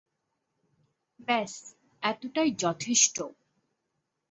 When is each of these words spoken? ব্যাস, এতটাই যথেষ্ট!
ব্যাস, 1.19 1.53
এতটাই 2.03 2.49
যথেষ্ট! 2.63 3.17